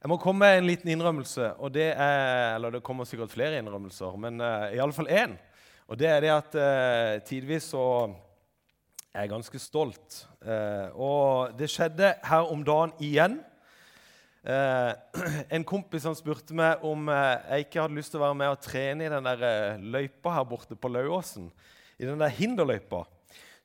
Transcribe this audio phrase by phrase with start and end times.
[0.00, 1.50] Jeg må komme med en liten innrømmelse.
[1.60, 5.34] og Det er, eller det kommer sikkert flere innrømmelser, men uh, iallfall én.
[5.92, 7.82] Og det er det at uh, tidvis så
[9.12, 10.22] er jeg ganske stolt.
[10.40, 13.36] Uh, og det skjedde her om dagen igjen.
[14.40, 14.96] Uh,
[15.58, 18.64] en kompis han spurte meg om jeg ikke hadde lyst til å være med og
[18.64, 21.52] trene i den der løypa her borte på Lauåsen.
[22.00, 23.04] I den der hinderløypa.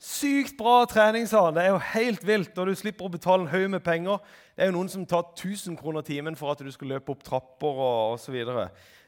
[0.06, 1.56] Sykt bra trening, sa han.
[1.58, 2.58] Det er jo helt vilt.
[2.62, 4.20] Og du slipper å betale en haug med penger.
[4.54, 7.24] Det er jo noen som tar 1000 kroner timen for at du skal løpe opp
[7.26, 8.38] trapper og osv.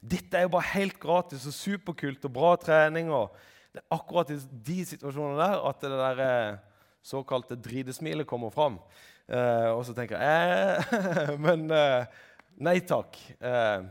[0.02, 3.13] Dette er jo bare helt gratis og superkult og bra trening.
[3.13, 3.30] og
[3.70, 4.40] Det er akkurat i
[4.71, 6.59] de situasjonene der at det der eh,
[7.05, 8.82] såkalte dritesmilet kommer fram.
[9.29, 12.21] Eh, og så tenker jeg eh, Men eh,
[12.57, 13.21] nei takk.
[13.38, 13.85] Eh,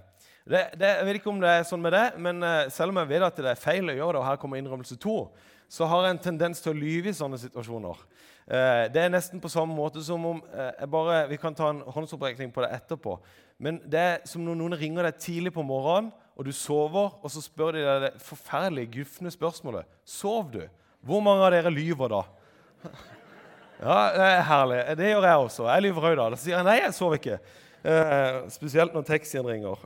[0.47, 2.99] det, det, jeg vet ikke om det er sånn med det, men eh, selv om
[3.05, 5.21] jeg vet at det er feil å gjøre det, og her kommer innrømmelse to,
[5.69, 8.05] så har jeg en tendens til å lyve i sånne situasjoner.
[8.47, 11.81] Eh, det er nesten på samme måte som om eh, bare, Vi kan ta en
[11.83, 13.17] håndsopprekning på det etterpå.
[13.59, 17.33] Men det er som når noen ringer deg tidlig på morgenen, og du sover, og
[17.33, 20.63] så spør de deg det forferdelige, gufne spørsmålet Sov du?
[21.07, 22.23] Hvor mange av dere lyver da?
[23.81, 24.81] Ja, det er herlig.
[24.97, 25.69] Det gjør jeg også.
[25.69, 26.29] Jeg lyver òg da.
[26.33, 27.37] Da sier jeg nei, jeg sov ikke.
[27.87, 29.83] Eh, spesielt når taxien ringer.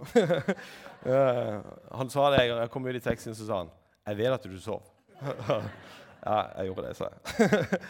[1.10, 1.56] eh,
[1.98, 3.72] han sa det en gang jeg kom ut i taxien, så sa han
[4.10, 4.86] jeg vet at du sov.
[6.26, 7.80] ja, jeg gjorde det, sa jeg.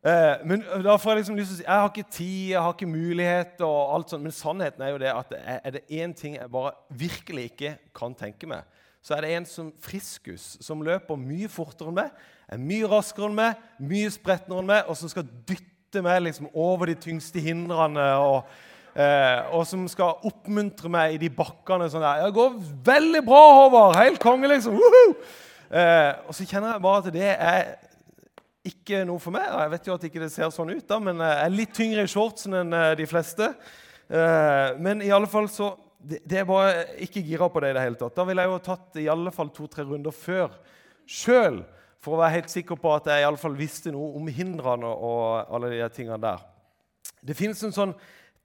[0.00, 2.60] Eh, men da får Jeg liksom lyst til å si, jeg har ikke tid, jeg
[2.64, 3.58] har ikke mulighet.
[3.60, 6.70] og alt sånt, Men sannheten er jo det at er det én ting jeg bare
[6.88, 8.64] virkelig ikke kan tenke meg,
[9.04, 12.16] så er det en som friskus, som løper mye fortere enn meg,
[12.48, 16.48] er mye raskere enn meg, mye spretnere enn meg, og som skal dytte meg liksom
[16.54, 18.08] over de tyngste hindrene.
[18.24, 18.48] og
[18.90, 21.86] Eh, og som skal oppmuntre meg i de bakkene.
[21.90, 22.50] sånn der, 'Det går
[22.84, 23.96] veldig bra, Håvard!
[23.96, 25.14] Helt konge, liksom!' Eh,
[25.70, 27.68] og så kjenner jeg bare at det er
[28.66, 29.46] ikke noe for meg.
[29.48, 32.04] Jeg vet jo at ikke det ser sånn ut, da, men jeg er litt tyngre
[32.04, 33.48] i shortsen enn eh, de fleste.
[34.10, 37.74] Eh, men i alle fall så Det, det er bare ikke gira på det i
[37.76, 38.14] det hele tatt.
[38.16, 40.54] Da ville jeg jo tatt i alle fall to-tre runder før
[41.04, 41.58] sjøl
[42.00, 44.88] for å være helt sikker på at jeg i alle fall visste noe om hindrene
[44.88, 46.40] og alle de tingene der.
[47.20, 47.92] Det fins en sånn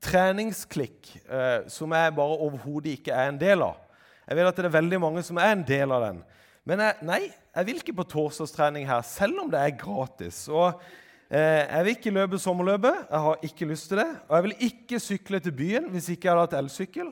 [0.03, 3.79] treningsklikk eh, som jeg bare overhodet ikke er en del av.
[4.27, 6.19] Jeg vet at det er veldig mange som er en del av den.
[6.65, 10.47] Men jeg, nei, jeg vil ikke på torsdagstrening her, selv om det er gratis.
[10.49, 10.79] Og
[11.29, 13.03] eh, Jeg vil ikke løpe sommerløpet.
[13.11, 14.07] Jeg har ikke lyst til det.
[14.27, 17.11] Og jeg vil ikke sykle til byen hvis ikke jeg hadde hatt elsykkel.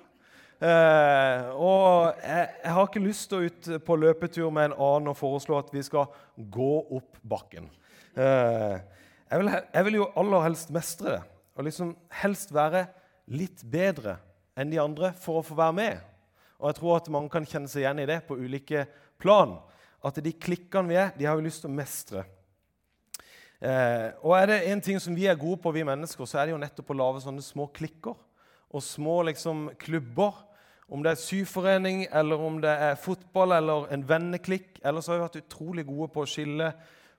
[0.63, 5.11] Eh, og jeg, jeg, har ikke lyst til å ut på løpetur med en annen
[5.11, 7.69] og foreslå at vi skal gå opp bakken.
[8.17, 8.77] Eh,
[9.29, 11.21] jeg, vil, jeg, vil, jo aller helst mestre det.
[11.53, 11.93] Og liksom
[12.23, 12.87] helst være
[13.29, 14.17] litt bedre
[14.57, 16.03] enn de andre for å få være med.
[16.57, 18.87] Og jeg tror at mange kan kjenne seg igjen i det på ulike
[19.23, 19.57] plan.
[20.03, 22.25] At de klikkene vi er, de har vi lyst til å mestre.
[23.63, 26.49] Eh, og er det en ting som vi er gode på, vi mennesker, så er
[26.49, 28.17] det jo nettopp å lage sånne små klikker
[28.73, 30.41] og små liksom, klubber.
[30.91, 34.81] Om det er syforening, eller om det er fotball eller en venneklikk.
[34.83, 36.73] Ellers har vi vært utrolig gode på å skille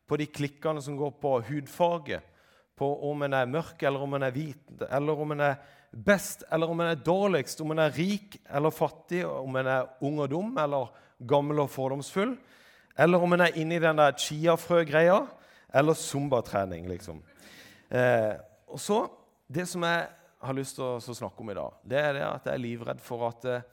[0.05, 2.21] på de klikkene som går på hudfarge.
[2.77, 5.57] På om en er mørk eller om en er hvit, eller om en er
[5.95, 7.63] best eller om en er dårligst.
[7.65, 10.93] Om en er rik eller fattig, om en er ung og dum eller
[11.29, 12.35] gammel og fordomsfull,
[12.99, 15.25] eller om en er inne i den der chiafrø-greia,
[15.75, 17.23] eller zumba-trening, liksom.
[17.91, 18.35] Eh,
[18.69, 19.07] og så,
[19.49, 20.07] Det som jeg
[20.41, 23.01] har lyst til å snakke om i dag, det er det at jeg er livredd
[23.05, 23.67] for at eh,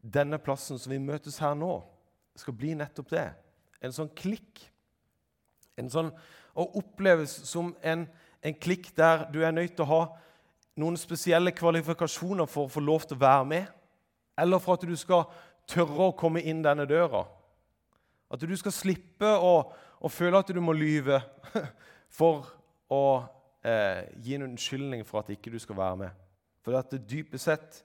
[0.00, 1.82] denne plassen som vi møtes her nå,
[2.38, 3.26] skal bli nettopp det.
[3.82, 4.62] En sånn klikk.
[5.78, 6.12] En sånn,
[6.58, 8.00] Å oppleves som en,
[8.42, 10.00] en klikk der du er nødt til å ha
[10.78, 13.68] noen spesielle kvalifikasjoner for å få lov til å være med,
[14.38, 15.28] eller for at du skal
[15.68, 17.24] tørre å komme inn denne døra.
[18.28, 19.52] At du skal slippe å,
[20.00, 21.20] å føle at du må lyve
[22.18, 22.48] for
[22.92, 23.04] å
[23.64, 26.24] eh, gi en unnskyldning for at ikke du skal være med.
[26.64, 27.82] For at dypest sett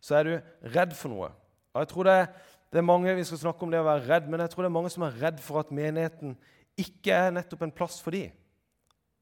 [0.00, 0.34] så er du
[0.74, 1.30] redd for noe.
[1.72, 2.26] Og jeg tror det er,
[2.72, 4.70] det er mange, Vi skal snakke om det å være redd, men jeg tror det
[4.70, 6.36] er mange som er redd for at menigheten
[6.76, 8.32] ikke er nettopp en plass for dem.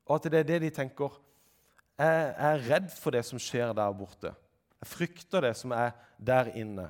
[0.08, 1.14] Og at det er det de tenker.
[1.98, 4.34] Jeg er redd for det som skjer der borte.
[4.82, 6.88] Jeg frykter det som er der inne.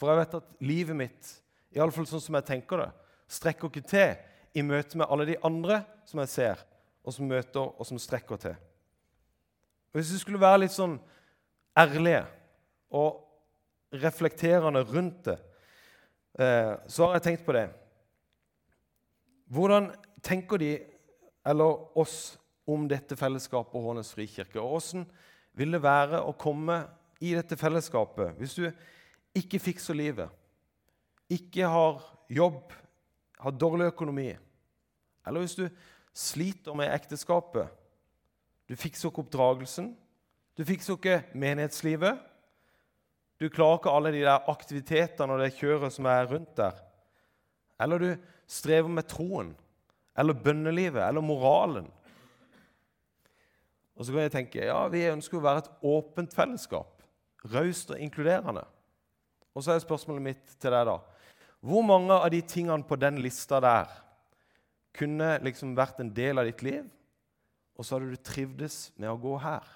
[0.00, 1.30] For jeg vet at livet mitt,
[1.76, 2.88] iallfall sånn som jeg tenker det,
[3.30, 6.62] strekker ikke til i møte med alle de andre som jeg ser,
[7.04, 8.56] og som møter, og som strekker til.
[9.92, 10.96] Og Hvis vi skulle være litt sånn
[11.78, 12.24] ærlige
[12.96, 13.20] og
[14.00, 15.36] reflekterende rundt det,
[16.38, 17.68] eh, så har jeg tenkt på det.
[19.50, 19.90] Hvordan
[20.22, 20.78] tenker de,
[21.44, 22.38] eller oss,
[22.70, 24.60] om dette fellesskapet og Hånes frikirke?
[24.62, 25.04] Og åssen
[25.58, 26.84] vil det være å komme
[27.20, 28.68] i dette fellesskapet hvis du
[29.36, 30.30] ikke fikser livet,
[31.30, 32.72] ikke har jobb,
[33.38, 34.30] har dårlig økonomi,
[35.26, 35.68] eller hvis du
[36.16, 37.68] sliter med ekteskapet
[38.70, 39.96] Du fikser ikke oppdragelsen,
[40.56, 42.18] du fikser ikke menighetslivet,
[43.40, 46.74] Du klarer ikke alle de der aktivitetene og det kjøret som er rundt der.
[47.80, 48.16] Eller du
[48.46, 49.54] strever med troen,
[50.18, 51.86] eller bønnelivet, eller moralen.
[53.96, 57.02] Og så kan jeg tenke ja, vi ønsker å være et åpent fellesskap.
[57.52, 58.66] Raust og inkluderende.
[59.54, 60.98] Og så er spørsmålet mitt til deg, da.
[61.60, 63.90] Hvor mange av de tingene på den lista der
[64.96, 66.86] kunne liksom vært en del av ditt liv,
[67.76, 69.66] og så hadde du trivdes med å gå her?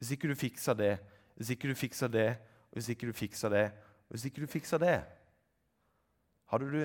[0.00, 0.94] Hvis ikke du fikser det,
[1.36, 2.28] hvis ikke du fikser det,
[2.72, 3.66] hvis ikke du fikser det,
[4.10, 4.98] hvis ikke du fikser det
[6.50, 6.80] Hadde du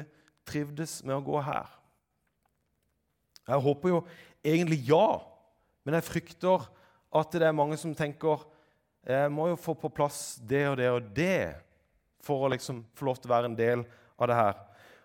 [0.46, 1.70] trivdes med å gå her?
[3.48, 4.02] Jeg håper jo
[4.46, 5.22] egentlig ja,
[5.86, 6.68] men jeg frykter
[7.16, 8.44] at det er mange som tenker
[9.06, 11.40] jeg må jo få på plass det og det og det
[12.26, 13.84] for å liksom få lov til å være en del
[14.18, 14.56] av det her.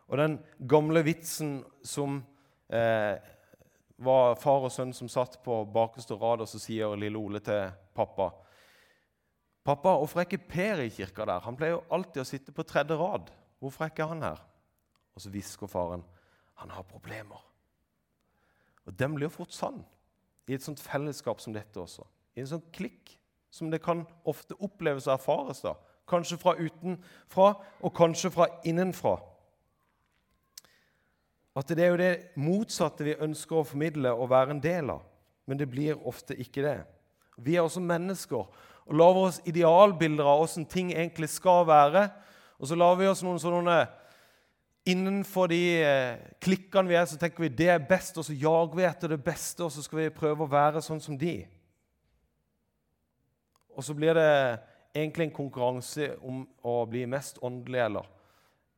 [0.09, 0.39] Og den
[0.69, 2.23] gamle vitsen som
[2.73, 3.21] eh,
[4.01, 7.69] var far og sønn som satt på bakerste rad, og så sier lille Ole til
[7.97, 8.33] pappa
[9.61, 11.43] Pappa, hvorfor er ikke Per i kirka der?
[11.45, 13.29] Han pleier jo alltid å sitte på tredje rad.
[13.61, 14.41] Hvorfor er ikke han her?
[15.13, 16.01] Og så hvisker faren
[16.63, 17.43] han har problemer.
[18.89, 19.83] Og Den blir jo fort sann
[20.49, 22.07] i et sånt fellesskap som dette også.
[22.35, 23.20] I en sånn klikk
[23.51, 25.61] som det kan ofte oppleves og erfares.
[25.61, 25.75] da.
[26.09, 29.19] Kanskje fra utenfra, og kanskje fra innenfra.
[31.57, 35.03] At det er jo det motsatte vi ønsker å formidle og være en del av.
[35.47, 36.79] Men det blir ofte ikke det.
[37.37, 38.45] Vi er også mennesker
[38.91, 42.09] og lager oss idealbilder av hvordan ting egentlig skal være.
[42.59, 43.81] Og så lager vi oss noen sånne
[44.89, 48.79] Innenfor de eh, klikkene vi er, så tenker vi det er best, og så jager
[48.79, 51.43] vi etter det beste, og så skal vi prøve å være sånn som de.
[53.81, 54.61] Og så blir det
[54.93, 58.09] egentlig en konkurranse om å bli mest åndelig eller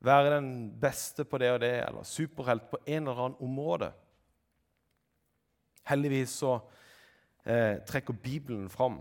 [0.02, 3.88] være den beste på det og det, eller superhelt på en eller annen område.
[5.90, 6.52] Heldigvis så
[7.42, 9.00] eh, trekker Bibelen fram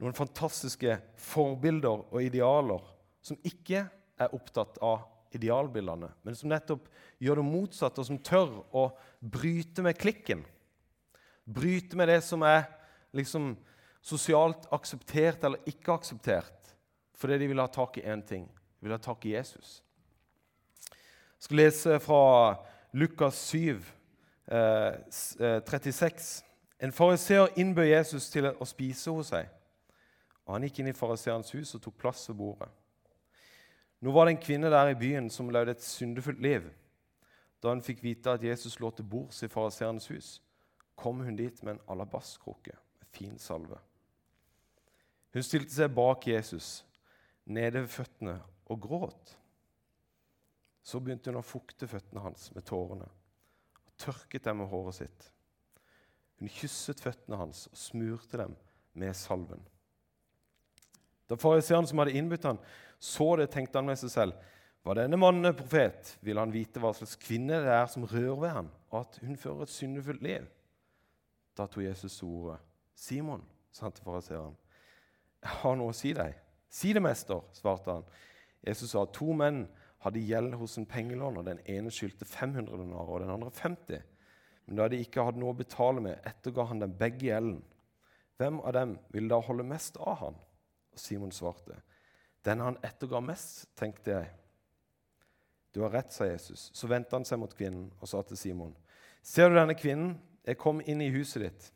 [0.00, 2.84] noen fantastiske forbilder og idealer
[3.24, 3.86] som ikke
[4.20, 6.84] er opptatt av idealbildene, men som nettopp
[7.22, 8.90] gjør det motsatte, og som tør å
[9.20, 10.44] bryte med klikken.
[11.48, 12.66] Bryte med det som er
[13.16, 13.54] liksom
[14.02, 16.74] sosialt akseptert eller ikke akseptert,
[17.14, 18.46] fordi de vil ha tak i én ting.
[18.80, 19.82] De vil ha tak i Jesus.
[20.90, 22.56] Jeg skal lese fra
[22.92, 23.84] Lukas 7,
[24.48, 26.42] eh, 36.
[26.42, 29.48] Eh, en fariseer innbød Jesus til å spise hos seg.
[30.46, 32.68] Og Han gikk inn i fariseerens hus og tok plass ved bordet.
[34.00, 36.70] Nå var det en kvinne der i byen som levde et syndefullt liv.
[37.62, 40.42] Da hun fikk vite at Jesus lå til bords i fariseerens hus,
[40.96, 42.72] kom hun dit med en alabastkrukke
[43.12, 43.76] fin salve.
[45.34, 46.80] Hun stilte seg bak Jesus,
[47.46, 48.40] nede ved føttene,
[48.70, 49.34] og gråt.
[50.82, 53.08] Så begynte hun å fukte føttene hans med tårene
[53.80, 55.26] og tørket dem med håret sitt.
[56.40, 58.54] Hun kysset føttene hans og smurte dem
[58.98, 59.62] med salven.
[61.28, 62.58] Da fariseeren som hadde innbudt han,
[62.98, 64.38] så det, tenkte han med seg selv.
[64.82, 68.40] Var denne mannen en profet, ville han vite hva slags kvinne det er som rører
[68.40, 70.48] ved ham, og at hun fører et syndefullt liv.
[71.56, 72.58] Da tok Jesus ordet.
[72.96, 74.56] 'Simon', sa han til fariseeren,
[75.42, 76.38] har noe å si deg.'
[76.70, 78.04] 'Si det, mester', svarte han.
[78.62, 79.64] Jesus sa to menn
[80.04, 81.42] hadde gjeld hos en pengelåner.
[81.42, 84.02] Den ene skyldte 500 denarer og den andre 50.
[84.66, 87.62] Men da de ikke hadde noe å betale med, etterga han dem begge gjelden.
[88.38, 90.38] Hvem av dem ville da holde mest av han?
[90.94, 91.82] Og Simon svarte,
[92.46, 94.30] den han etterga mest, tenkte jeg.
[95.74, 96.70] Du har rett, sa Jesus.
[96.74, 98.72] Så vendte han seg mot kvinnen og sa til Simon.:
[99.22, 100.16] Ser du denne kvinnen?
[100.46, 101.66] Jeg kom inn i huset ditt.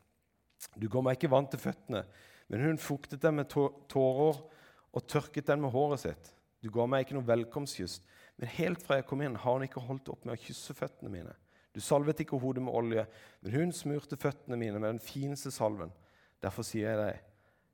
[0.80, 2.00] Du går meg ikke vant til føttene,
[2.48, 4.40] men hun fuktet dem med tårer
[4.94, 6.30] og tørket den med håret sitt.
[6.62, 7.98] Du ga meg ikke noe velkomstkyss,
[8.40, 11.12] men helt fra jeg kom inn, har hun ikke holdt opp med å kysse føttene
[11.12, 11.34] mine.
[11.74, 13.04] Du salvet ikke hodet med olje,
[13.42, 15.90] men hun smurte føttene mine med den fineste salven.
[16.42, 17.20] Derfor sier jeg deg,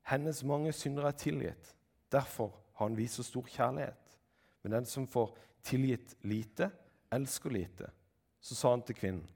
[0.09, 1.73] hennes mange synder er tilgitt.
[2.11, 4.17] Derfor har han vist så stor kjærlighet.
[4.63, 5.35] Men den som får
[5.65, 6.71] tilgitt lite,
[7.13, 7.91] elsker lite.
[8.41, 9.27] Så sa han til kvinnen,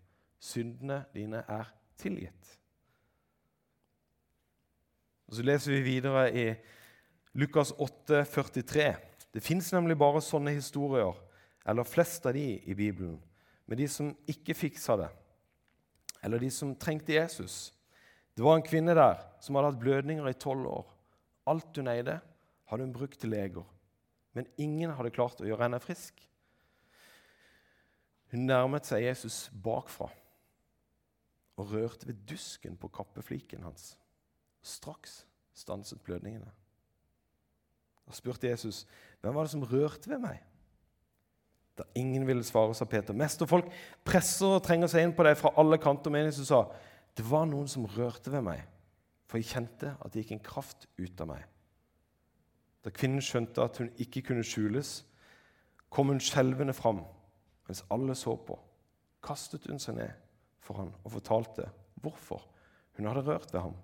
[0.42, 1.70] syndene dine er
[2.02, 2.56] tilgitt.
[5.28, 6.46] Og Så leser vi videre i
[7.34, 8.96] Lukas 8, 43.
[9.34, 11.16] Det fins nemlig bare sånne historier,
[11.66, 13.18] eller flest av de i Bibelen,
[13.66, 15.10] med de som ikke fiksa det,
[16.24, 17.74] eller de som trengte Jesus.
[18.36, 20.86] Det var en kvinne der som hadde hatt blødninger i tolv år.
[21.52, 22.20] Alt hun eide,
[22.70, 23.66] hadde hun brukt til leger,
[24.34, 26.22] men ingen hadde klart å gjøre henne frisk.
[28.32, 30.08] Hun nærmet seg Jesus bakfra
[31.56, 33.94] og rørte ved dusken på kappefliken hans.
[34.66, 36.52] Straks stanset blødningene.
[38.08, 38.86] Da spurte Jesus,
[39.22, 40.44] 'Hvem var det som rørte ved meg?'
[41.78, 43.14] Da ingen ville svare, sa Peter.
[43.14, 43.66] Mesterfolk
[44.06, 46.12] presser og trenger seg inn på deg fra alle kanter.
[46.12, 46.72] Men Jesus sa,
[47.16, 48.64] 'Det var noen som rørte ved meg.'
[49.26, 51.44] For jeg kjente at det gikk en kraft ut av meg.
[52.86, 55.06] Da kvinnen skjønte at hun ikke kunne skjules,
[55.90, 57.06] kom hun skjelvende fram
[57.68, 58.60] mens alle så på.
[59.24, 60.12] Kastet hun seg ned
[60.60, 61.70] for ham og fortalte
[62.02, 62.46] hvorfor
[62.98, 63.76] hun hadde rørt ved ham,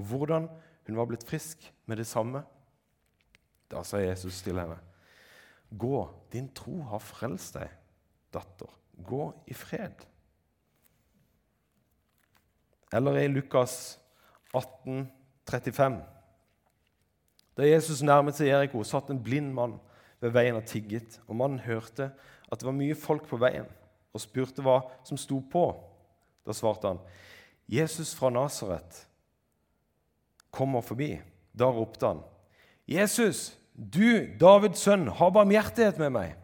[0.00, 0.48] og hvordan
[0.86, 2.42] hun var blitt frisk med det samme.
[3.70, 4.78] Da sa Jesus til henne,
[5.70, 7.68] 'Gå, din tro har frelst deg,
[8.32, 8.70] datter.
[9.04, 10.06] Gå i fred.'
[12.92, 14.00] Eller i Lukas
[14.54, 15.12] 18,
[15.46, 16.02] 35.
[17.56, 19.78] Da Jesus nærmet seg Jeriko, satt en blind mann
[20.20, 21.20] ved veien og tigget.
[21.28, 22.10] Og mannen hørte
[22.50, 23.66] at det var mye folk på veien,
[24.12, 25.84] og spurte hva som sto på.
[26.46, 26.98] Da svarte han,
[27.68, 29.06] 'Jesus fra Nasaret
[30.50, 31.20] kommer forbi.'
[31.58, 32.22] Da ropte han,
[32.88, 36.36] 'Jesus, du, Davids sønn, ha barmhjertighet med meg.'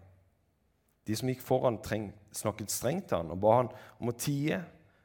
[1.07, 1.79] De som gikk foran,
[2.33, 3.69] snakket strengt til han og ba han
[4.01, 4.65] om å tie,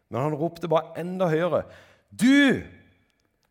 [0.10, 1.63] men han ropte bare enda høyere,
[2.12, 2.63] 'Du,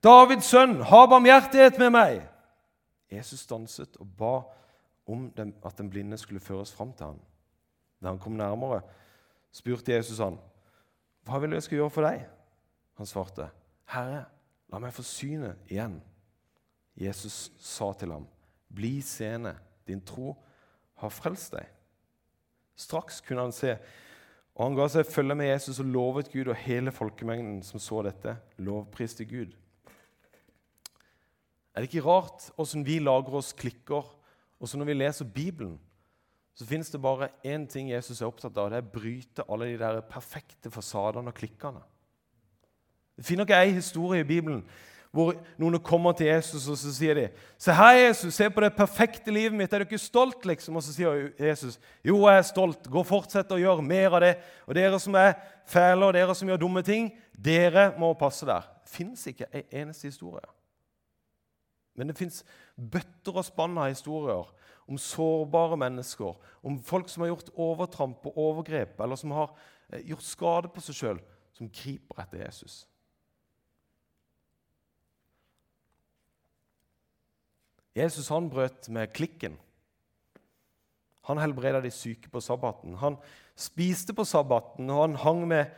[0.02, 2.26] Davids sønn, ha barmhjertighet med meg!'
[3.10, 4.34] Jesus stanset og ba
[5.10, 5.32] om
[5.64, 7.20] at den blinde skulle føres fram til ham.
[8.02, 8.82] Da han kom nærmere,
[9.52, 10.38] spurte Jesus han,
[11.24, 12.26] 'Hva vil jeg skal gjøre for deg?'
[12.96, 13.50] Han svarte,
[13.86, 14.24] 'Herre,
[14.70, 16.00] la meg få synet igjen.'
[17.00, 18.26] Jesus sa til ham,
[18.68, 20.36] 'Bli seende, din tro
[20.94, 21.68] har frelst deg.'
[22.76, 23.76] Straks kunne han se,
[24.54, 28.02] og han ga seg følge med Jesus og lovet Gud, og hele folkemengden som så
[28.02, 29.52] dette, lovpriste Gud.
[31.74, 34.04] Er det ikke rart åssen vi lager oss klikker,
[34.60, 35.78] og så når vi leser Bibelen,
[36.54, 39.46] så finnes det bare én ting Jesus er opptatt av, og det er å bryte
[39.48, 41.80] alle de der perfekte fasadene og klikkene.
[43.20, 44.64] Finner ikke ei historie i Bibelen
[45.10, 48.76] hvor noen kommer til Jesus og så sier de, 'Se her, Jesus, se på det
[48.76, 49.72] perfekte livet mitt.
[49.72, 50.76] Er du ikke stolt?' liksom?
[50.76, 52.90] Og så sier Jesus, 'Jo, jeg er stolt.
[52.90, 55.34] Gå fortsett å gjøre mer av det.' 'Og dere som er
[55.66, 59.62] fæle, og dere som gjør dumme ting, dere må passe der.' Det fins ikke en
[59.72, 60.46] eneste historie.
[61.96, 62.44] Men det fins
[62.76, 64.46] bøtter og spann av historier
[64.88, 69.54] om sårbare mennesker, om folk som har gjort overtramp og overgrep, eller som har
[69.92, 71.20] eh, gjort skade på seg sjøl,
[71.52, 72.89] som griper etter Jesus.
[77.96, 79.56] Jesus han brøt med klikken.
[81.28, 82.96] Han helbreda de syke på sabbaten.
[83.02, 83.18] Han
[83.58, 85.70] spiste på sabbaten, og han hang med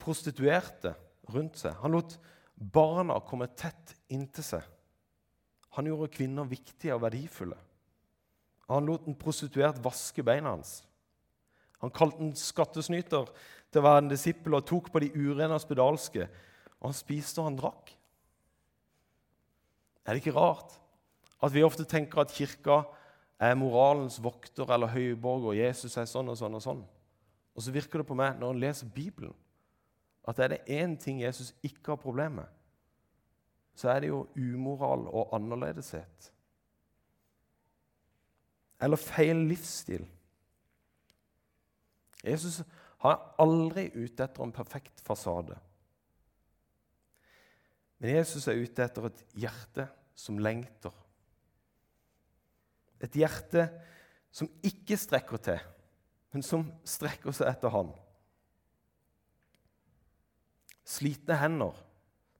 [0.00, 0.94] prostituerte
[1.34, 1.76] rundt seg.
[1.82, 2.16] Han lot
[2.54, 4.64] barna komme tett inntil seg.
[5.76, 7.58] Han gjorde kvinner viktige og verdifulle.
[8.68, 10.80] Han lot en prostituert vaske beina hans.
[11.82, 13.28] Han kalte en skattesnyter
[13.70, 16.26] til å være en disippel og tok på de urene og spedalske.
[16.80, 17.92] Og han spiste og han drakk.
[20.04, 20.74] Er det ikke rart
[21.42, 22.82] at vi ofte tenker at kirka
[23.38, 26.80] er moralens vokter eller høyborg, og Jesus er sånn og sånn og sånn?
[27.54, 29.34] Og så virker det på meg, når en leser Bibelen,
[30.28, 32.56] at er det én ting Jesus ikke har problem med,
[33.78, 36.32] så er det jo umoral og annerledeshet.
[38.82, 40.04] Eller feil livsstil.
[42.26, 42.60] Jesus
[42.98, 45.54] han er aldri ute etter en perfekt fasade.
[47.98, 49.86] Men Jesus er ute etter et hjerte
[50.18, 50.94] som lengter.
[53.04, 53.68] Et hjerte
[54.34, 55.60] som ikke strekker til,
[56.34, 57.92] men som strekker seg etter Han.
[60.88, 61.76] Slitne hender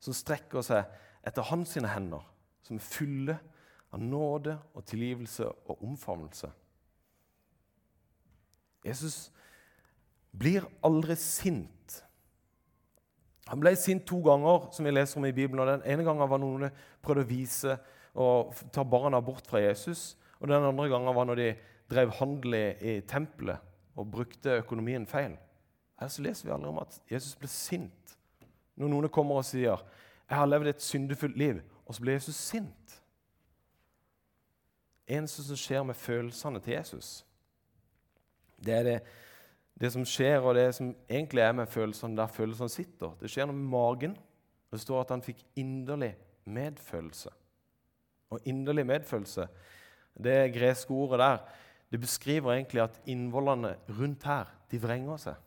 [0.03, 0.87] som strekker seg
[1.27, 2.23] etter hans hender,
[2.63, 3.37] som er fulle
[3.93, 6.51] av nåde og tilgivelse og omfavnelse.
[8.87, 9.29] Jesus
[10.39, 11.99] blir aldri sint.
[13.49, 15.61] Han ble sint to ganger, som vi leser om i Bibelen.
[15.65, 16.69] og Den ene gangen var noen
[17.03, 17.79] prøvde å vise
[18.19, 20.13] og ta barna bort fra Jesus.
[20.41, 21.49] Og den andre gangen var når de
[21.91, 23.59] drev handel i, tempelet
[23.99, 25.37] og brukte økonomien feil.
[25.99, 28.15] Her så leser vi aldri om at Jesus ble sint
[28.79, 29.83] når noen kommer og sier
[30.29, 33.03] 'Jeg har levd et syndefullt liv', og så blir Jesus sint.
[35.09, 37.25] Eneste som skjer med følelsene til Jesus,
[38.65, 39.03] det er det,
[39.81, 43.15] det, som skjer, og det som egentlig er med følelsene der følelsene sitter.
[43.21, 44.17] Det skjer noe med magen.
[44.71, 47.31] Det står at han fikk inderlig medfølelse.
[48.31, 49.47] Og inderlig medfølelse,
[50.19, 51.43] det greske ordet der,
[51.89, 55.39] det beskriver egentlig at innvollene rundt her, de vrenger seg.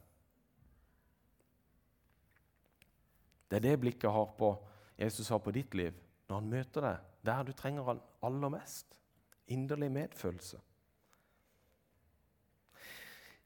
[3.52, 4.56] Det er det blikket har på
[5.02, 5.96] Jesus har på ditt liv
[6.30, 8.88] når han møter deg der du trenger han aller mest.
[9.52, 10.58] Inderlig medfølelse.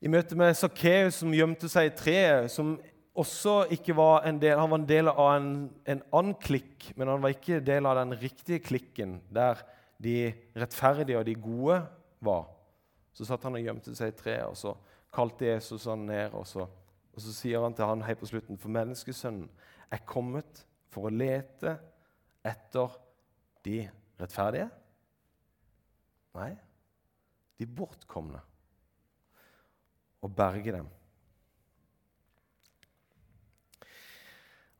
[0.05, 2.75] I møte med Sakkeus, som gjemte seg i treet, som
[3.15, 5.53] også ikke var en del, han var en del av en,
[5.87, 9.63] en annen klikk, men han var ikke del av den riktige klikken der
[10.01, 11.79] de rettferdige og de gode
[12.23, 12.47] var.
[13.15, 14.75] Så satt han og gjemte seg i treet, og så
[15.15, 16.33] kalte Jesus han ned.
[16.35, 19.47] Og så, og så sier han til han helt på slutten, for menneskesønnen
[19.93, 21.77] er kommet for å lete
[22.45, 22.97] etter
[23.65, 23.85] de
[24.19, 24.71] rettferdige
[26.35, 26.49] Nei,
[27.55, 28.41] de bortkomne.
[30.19, 30.89] Og berge dem.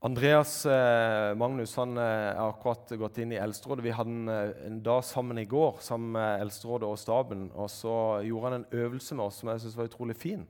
[0.05, 3.81] Andreas eh, Magnus han er akkurat gått inn i Eldsterådet.
[3.87, 7.47] Vi hadde en, eh, en, dag sammen i går sammen med Eldsterådet og staben.
[7.55, 7.93] og Så
[8.27, 10.43] gjorde han en øvelse med oss som jeg synes var utrolig fin,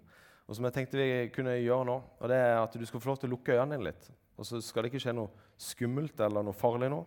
[0.43, 1.95] og som jeg tenkte vi kunne gjøre nå.
[2.19, 4.12] og det er at Du skal få lov til å lukke øynene dine litt.
[4.38, 7.05] og Så skal det ikke skje noe skummelt eller noe farlig nå.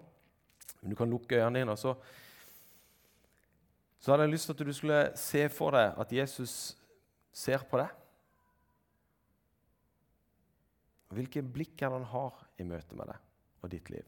[0.81, 1.73] Men du kan lukke øynene dine.
[1.73, 1.95] og så,
[4.01, 6.79] så hadde jeg lyst til at du skulle se for deg at Jesus
[7.31, 7.93] ser på deg.
[11.15, 14.07] Hvilke blikk er det han har i møte med deg og ditt liv?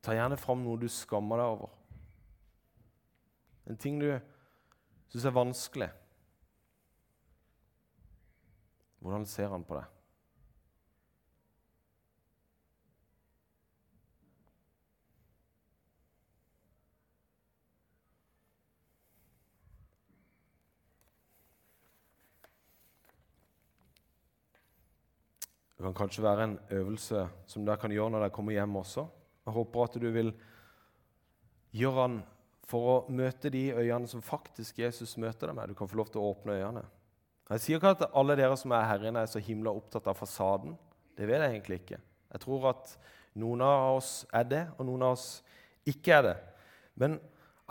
[0.00, 1.74] Ta gjerne fram noe du skammer deg over.
[3.68, 4.08] En ting du
[5.12, 5.90] syns er vanskelig.
[9.00, 9.99] Hvordan ser han på deg?
[25.80, 29.06] Det kan kanskje være en øvelse som dere kan gjøre når dere kommer hjem også.
[29.46, 30.32] Jeg håper at du vil
[31.72, 32.16] gjøre den
[32.68, 35.70] for å møte de øynene som faktisk Jesus møter deg med.
[35.70, 36.82] Du kan få lov til å åpne øynene.
[37.48, 40.18] Jeg sier ikke at alle dere som er her inne, er så himla opptatt av
[40.18, 40.74] fasaden.
[41.16, 42.00] Det vet jeg egentlig ikke.
[42.34, 42.92] Jeg tror at
[43.40, 45.24] noen av oss er det, og noen av oss
[45.88, 46.34] ikke er det.
[47.00, 47.14] Men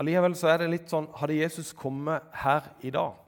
[0.01, 3.21] allikevel så er det litt sånn Hadde Jesus kommet her i dag,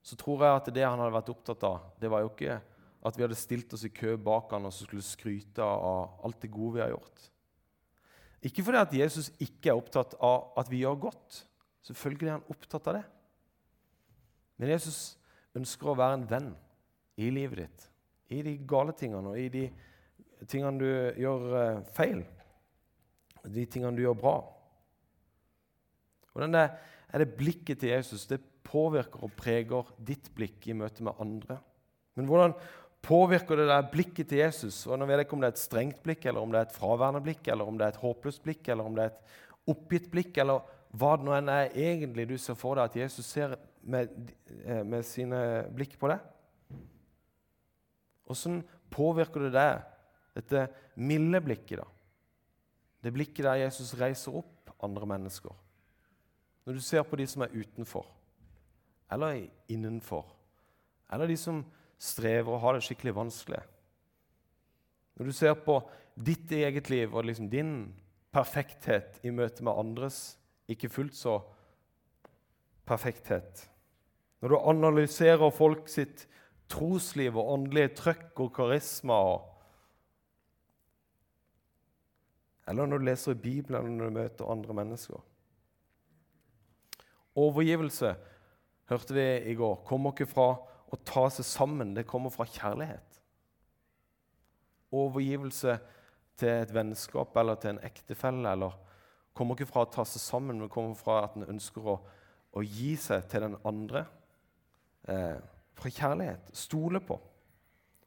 [0.00, 2.56] så tror jeg at det han hadde vært opptatt av, det var jo ikke
[3.06, 6.40] at vi hadde stilt oss i kø bak han og så skulle skryte av alt
[6.42, 7.26] det gode vi har gjort.
[8.46, 11.42] Ikke fordi at Jesus ikke er opptatt av at vi gjør godt.
[11.86, 13.04] Selvfølgelig er han opptatt av det.
[14.56, 15.00] Men Jesus
[15.56, 16.50] ønsker å være en venn
[17.20, 17.86] i livet ditt,
[18.36, 19.64] i de gale tingene og i de
[20.50, 22.20] tingene du gjør eh, feil,
[23.46, 24.36] de tingene du gjør bra.
[26.34, 26.74] Hvordan er,
[27.08, 31.60] er det blikket til Jesus det påvirker og preger ditt blikk i møte med andre?
[32.16, 32.56] Men hvordan
[33.06, 34.80] påvirker det der blikket til Jesus.
[34.88, 36.68] Og nå vet jeg ikke om det er et strengt blikk, eller om det er
[36.68, 39.36] et fraværende blikk, eller om det er et håpløst blikk, eller om det er et
[39.72, 43.28] oppgitt blikk, eller hva det nå enn er egentlig du ser for deg at Jesus
[43.28, 44.10] ser med,
[44.64, 45.40] eh, med sine
[45.74, 46.24] blikk på deg.
[48.32, 49.84] Åssen påvirker det deg,
[50.36, 50.66] dette
[50.98, 51.86] milde blikket, da?
[53.02, 55.54] Det blikket der Jesus reiser opp andre mennesker.
[56.66, 58.06] Når du ser på de som er utenfor,
[59.12, 60.26] eller innenfor,
[61.12, 61.60] eller de som
[61.98, 63.62] strever og har det skikkelig vanskelig.
[65.16, 65.80] Når du ser på
[66.16, 67.72] ditt eget liv og liksom din
[68.34, 70.36] perfekthet i møte med andres
[70.68, 71.38] ikke fullt så
[72.86, 73.68] perfekthet
[74.42, 76.26] Når du analyserer folk sitt
[76.68, 79.18] trosliv og åndelige trøkk og karisma
[82.68, 85.20] Eller når du leser i Bibelen når du møter andre mennesker.
[87.36, 88.14] Overgivelse,
[88.90, 90.48] hørte vi i går, kommer ikke fra
[90.92, 93.20] å ta seg sammen, det kommer fra kjærlighet.
[94.94, 95.78] Overgivelse
[96.38, 98.76] til et vennskap eller til en ektefelle eller
[99.36, 101.98] kommer ikke fra å ta seg sammen, men kommer fra at en ønsker å,
[102.56, 104.06] å, gi seg til den andre.
[105.06, 105.36] Eh,
[105.76, 106.54] fra kjærlighet.
[106.56, 107.18] Stole på.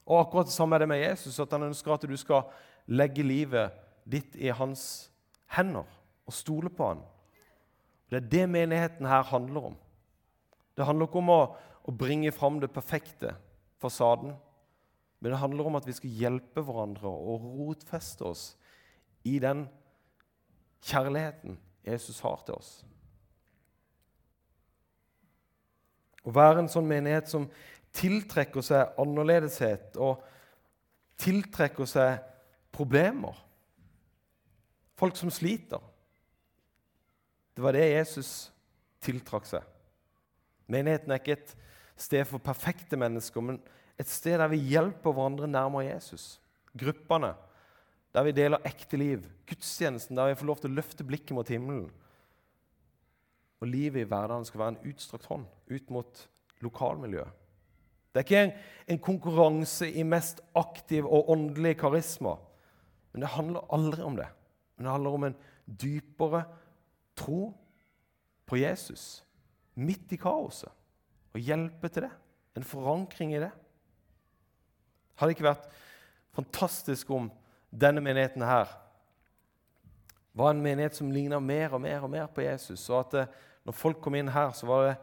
[0.10, 2.48] Og akkurat det samme er det med Jesus, at han ønsker at du skal
[2.90, 3.76] legge livet
[4.10, 5.12] ditt i hans
[5.54, 5.86] hender
[6.26, 7.04] og stole på han.
[8.10, 9.78] Det er det menigheten her handler om.
[10.78, 11.42] Det handler ikke om å,
[11.88, 13.34] å bringe fram det perfekte,
[13.82, 14.36] fasaden.
[15.20, 18.44] Men det handler om at vi skal hjelpe hverandre og rotfeste oss
[19.28, 19.66] i den
[20.86, 22.72] kjærligheten Jesus har til oss.
[26.24, 27.48] Å være en sånn menighet som
[27.96, 30.22] tiltrekker seg annerledeshet og
[31.20, 32.20] tiltrekker seg
[32.76, 33.36] problemer.
[35.00, 35.82] Folk som sliter.
[37.56, 38.52] Det var det Jesus
[39.04, 39.64] tiltrakk seg.
[40.70, 41.56] Menigheten er ikke et
[42.02, 43.60] sted for perfekte mennesker, men
[44.00, 46.40] et sted der vi hjelper hverandre nærmere Jesus.
[46.78, 47.34] Gruppene,
[48.16, 49.26] der vi deler ekte liv.
[49.50, 51.90] Gudstjenesten, der vi får lov til å løfte blikket mot himmelen.
[53.60, 56.24] Og livet i hverdagen skal være en utstrakt hånd ut mot
[56.64, 57.36] lokalmiljøet.
[58.10, 58.54] Det er ikke en,
[58.90, 62.38] en konkurranse i mest aktiv og åndelig karisma.
[63.14, 64.30] Men det handler aldri om det.
[64.78, 65.38] Men det handler om en
[65.70, 66.44] dypere
[67.20, 67.42] tro
[68.50, 69.20] på Jesus
[69.78, 70.72] midt i kaoset
[71.34, 72.12] og hjelpe til det.
[72.58, 73.52] En forankring i det.
[75.16, 75.70] Hadde det ikke vært
[76.36, 77.30] fantastisk om
[77.70, 78.72] denne menigheten her
[80.40, 83.24] var en menighet som ligna mer og mer og mer på Jesus, og at det,
[83.28, 84.96] eh, når folk kom inn her, så var det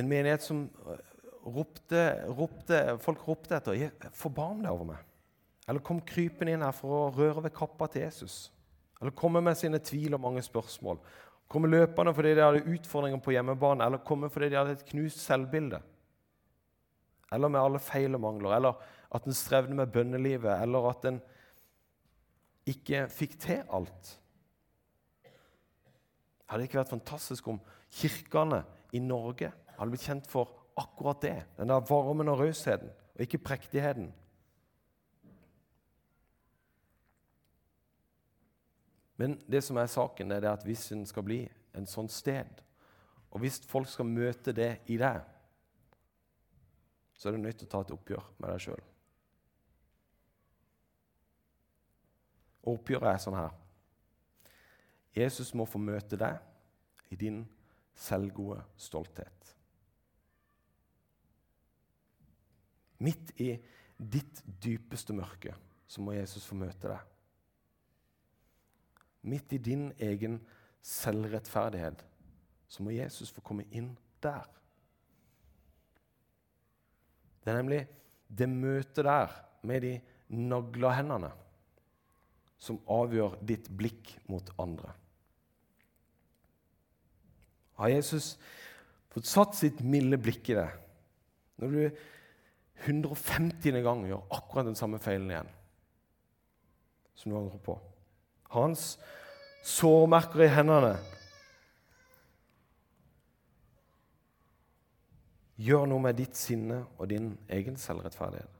[0.00, 1.02] en menighet som eh,
[1.42, 2.02] ropte,
[2.38, 5.04] ropte, folk ropte etter 'Forbarm deg over meg'.
[5.68, 8.50] Eller kom krypende inn her for å røre ved kappa til Jesus.
[9.00, 10.98] eller komme med sine tvil og mange spørsmål.
[11.52, 15.20] Komme løpende fordi de hadde utfordringer på hjemmebane, eller komme fordi de hadde et knust
[15.20, 15.82] selvbilde.
[17.32, 18.80] Eller med alle feil og mangler, eller
[19.12, 21.20] at en strevde med bønnelivet, eller at en
[22.68, 24.14] ikke fikk til alt.
[26.46, 27.60] Hadde det ikke vært fantastisk om
[27.92, 28.62] kirkene
[28.92, 29.50] i Norge
[29.82, 31.38] hadde blitt kjent for akkurat det?
[31.58, 34.12] Den der varmen og rausheten, og ikke prektigheten.
[39.22, 41.44] Men det som er saken, er at hvis en skal bli
[41.78, 42.58] en sånn sted,
[43.30, 45.20] og hvis folk skal møte det i deg,
[47.14, 48.82] så er du nødt til å ta et oppgjør med deg sjøl.
[52.64, 53.54] Og oppgjøret er sånn her.
[55.14, 57.44] Jesus må få møte deg i din
[57.94, 59.54] selvgode stolthet.
[63.06, 63.52] Midt i
[64.02, 65.54] ditt dypeste mørke
[65.86, 67.11] så må Jesus få møte deg.
[69.22, 70.40] Midt i din egen
[70.82, 72.02] selvrettferdighet
[72.72, 73.92] så må Jesus få komme inn
[74.24, 74.46] der.
[77.42, 77.82] Det er nemlig
[78.32, 79.34] det møtet der
[79.66, 79.92] med de
[80.32, 81.30] nagla hendene
[82.62, 84.92] som avgjør ditt blikk mot andre.
[87.78, 88.36] Har Jesus
[89.12, 90.68] fått satt sitt milde blikk i det
[91.62, 92.02] når du
[92.82, 93.82] 150.
[93.84, 95.50] gang gjør akkurat den samme feilen igjen
[97.14, 97.76] som du angrer på?
[98.52, 98.96] Hans
[99.64, 100.96] sårmerker i hendene
[105.62, 108.58] gjør noe med ditt sinne og din egen selvrettferdighet.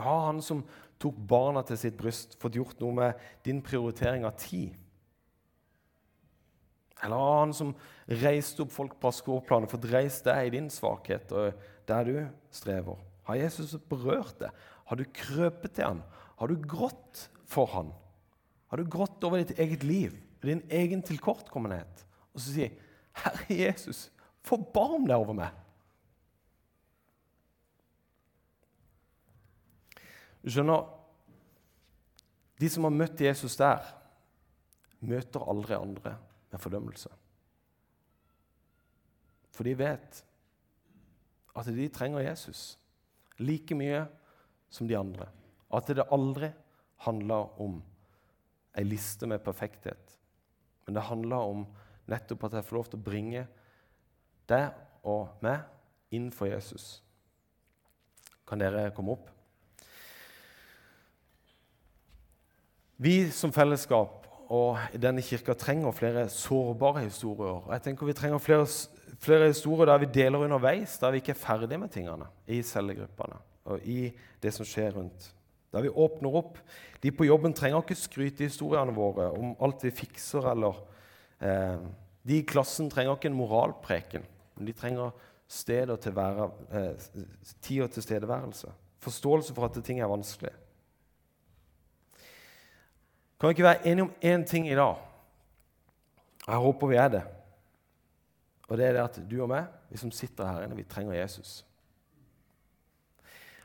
[0.00, 0.62] Har han som
[1.00, 4.76] tok barna til sitt bryst, fått gjort noe med din prioritering av tid?
[7.00, 7.72] Eller har han som
[8.20, 12.16] reiste opp folk på skråplanet, fått reist deg i din svakhet og der du
[12.54, 13.00] strever?
[13.28, 14.50] Har Jesus berørt det?
[14.88, 16.04] Har du krøpet til han?
[16.40, 17.92] Har du grått for han?
[18.70, 22.04] Har du grått over ditt eget liv, din egen tilkortkommenhet?
[22.30, 22.70] Og så sier
[23.12, 24.10] 'Herre Jesus,
[24.46, 25.56] forbarm deg over meg'.
[30.42, 30.96] Du skjønner,
[32.60, 33.80] De som har møtt Jesus der,
[35.00, 36.18] møter aldri andre
[36.52, 37.08] med fordømmelse.
[39.50, 40.24] For de vet
[41.56, 42.78] at de trenger Jesus
[43.38, 44.06] like mye
[44.68, 45.30] som de andre.
[45.72, 46.50] At det aldri
[47.06, 47.82] handler om
[48.78, 50.16] ei liste med perfekthet.
[50.86, 51.66] Men det handler om
[52.10, 53.44] nettopp at jeg får lov til å bringe
[54.50, 57.00] deg og meg inn for Jesus.
[58.48, 59.28] Kan dere komme opp?
[63.00, 67.62] Vi som fellesskap og denne kirka trenger flere sårbare historier.
[67.70, 68.66] Jeg tenker Vi trenger flere,
[69.18, 73.38] flere, historier der vi deler underveis, der vi ikke er ferdige med tingene i cellegruppene
[73.70, 74.10] og i
[74.42, 75.30] det som skjer rundt.
[75.70, 76.58] Der vi åpner opp.
[77.02, 80.50] De på jobben trenger ikke skryte historiene våre om alt vi fikser.
[80.50, 80.80] eller
[81.38, 81.78] eh,
[82.26, 84.24] De i klassen trenger ikke en moralpreken,
[84.56, 85.14] men de trenger
[85.50, 87.26] sted og tilvære, eh,
[87.62, 88.72] tid og tilstedeværelse.
[89.00, 90.52] Forståelse for at ting er vanskelig.
[93.40, 94.96] Kan vi ikke være enige om én ting i dag?
[96.46, 97.22] Jeg håper vi er det.
[98.68, 101.16] Og det er det at du og meg, vi som sitter her inne, vi trenger
[101.16, 101.64] Jesus.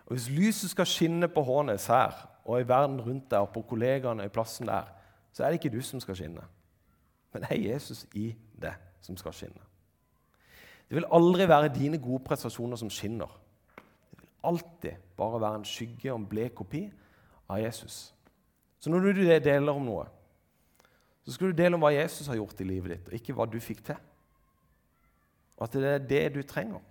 [0.06, 2.14] Og Hvis lyset skal skinne på Hånes her
[2.46, 4.92] og i verden rundt deg og på kollegaene i plassen der,
[5.34, 6.44] så er det ikke du som skal skinne,
[7.34, 9.64] men det er Jesus i det som skal skinne.
[10.90, 13.32] Det vil aldri være dine gode prestasjoner som skinner.
[14.12, 16.86] Det vil alltid bare være en skygge og en blek kopi
[17.50, 18.14] av Jesus.
[18.80, 20.06] Så når du deler om noe,
[21.26, 23.48] så skal du dele om hva Jesus har gjort i livet ditt, og ikke hva
[23.50, 23.98] du fikk til.
[25.58, 26.84] Og at det er det du trenger.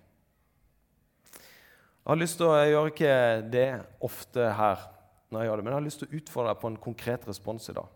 [2.05, 3.13] Jeg har lyst til å, jeg gjør ikke
[3.49, 3.69] det
[4.05, 4.81] ofte her,
[5.33, 7.23] når jeg gjør det, men jeg har lyst til å utfordre deg på en konkret
[7.25, 7.87] respons i dag.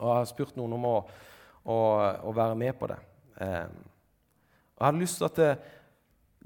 [0.00, 0.94] Og Jeg har spurt noen om å,
[1.70, 1.76] å,
[2.26, 2.96] å være med på det.
[3.46, 3.76] Eh,
[4.74, 5.52] jeg har lyst til at det,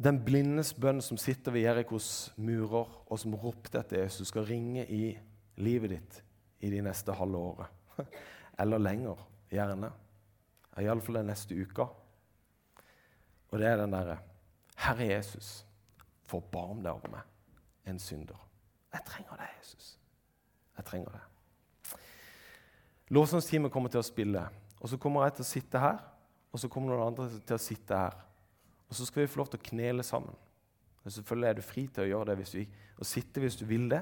[0.05, 4.85] den blindes bønn som sitter ved Jerikos murer, og som ropte etter Jesus, skal ringe
[4.85, 5.15] i
[5.65, 6.21] livet ditt
[6.61, 7.97] i de neste halve året.
[8.61, 9.95] Eller lenger, gjerne.
[10.77, 11.89] Iallfall den neste uka.
[13.49, 14.21] Og det er den derre
[14.85, 15.63] Herre Jesus,
[16.31, 17.27] forbarm deg over meg,
[17.91, 18.47] en synder.
[18.95, 19.93] Jeg trenger deg, Jesus.
[20.79, 21.99] Jeg trenger deg.
[23.11, 24.45] Lovsangsteamet kommer til å spille,
[24.79, 25.99] og så kommer jeg til å sitte her.
[26.51, 28.15] Og så kommer noen andre til å sitte her.
[28.91, 30.39] Og så skal vi få lov til å knele sammen.
[31.05, 33.65] Og selvfølgelig er du fri til å gjøre det hvis du, og sitte hvis du
[33.69, 34.01] vil det.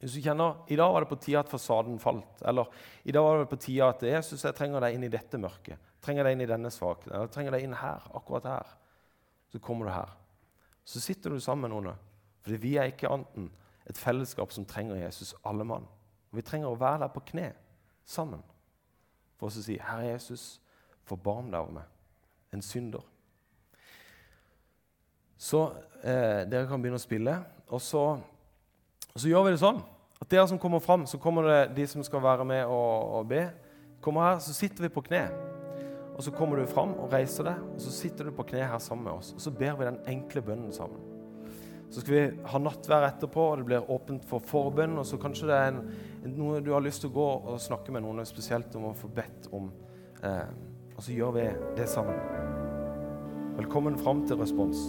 [0.00, 2.72] Hvis du kjenner i dag var det på tide at fasaden falt, eller
[3.04, 5.92] i dag var det på tide at Jesus, jeg trenger deg inn i dette mørket,
[6.04, 8.72] trenger deg inn i denne svakheten, eller trenger deg inn her, akkurat her,
[9.52, 10.16] så kommer du her.
[10.84, 12.00] Så sitter du sammen med noen.
[12.44, 13.50] For vi er ikke annet enn
[13.88, 15.86] et fellesskap som trenger Jesus, alle mann.
[16.32, 17.50] Vi trenger å være der på kne
[18.04, 18.42] sammen.
[19.38, 20.60] For å si, 'Herre Jesus,
[21.04, 21.84] forbarm deg over meg,
[22.52, 23.04] en synder'.
[25.38, 27.44] Så eh, dere kan begynne å spille.
[27.68, 28.04] Og så,
[29.14, 29.82] og så, gjør vi det sånn
[30.20, 33.28] at dere som kommer fram, så kommer det de som skal være med og, og
[33.28, 33.50] be.
[34.00, 35.53] kommer her, Så sitter vi på kne.
[36.14, 38.78] Og Så kommer du fram og reiser deg, og så sitter du på kne her
[38.78, 39.32] sammen med oss.
[39.34, 41.02] Og så ber vi den enkle bønnen sammen.
[41.90, 44.96] Så skal vi ha nattvær etterpå, og det blir åpent for forbønn.
[44.98, 45.80] Og så kanskje det er en,
[46.34, 49.10] noe du har lyst til å gå og snakke med noen spesielt om å få
[49.14, 49.70] bedt om.
[50.22, 50.50] Eh,
[50.94, 51.48] og så gjør vi
[51.78, 52.18] det sammen.
[53.58, 54.88] Velkommen fram til respons.